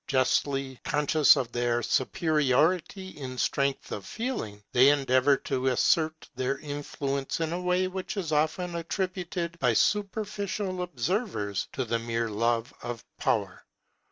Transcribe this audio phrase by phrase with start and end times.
[0.07, 7.39] Justly conscious of their superiority in strength of feeling, they endeavour to assert their influence
[7.39, 13.03] in a way which is often attributed by superficial observers to the mere love of
[13.19, 13.63] power.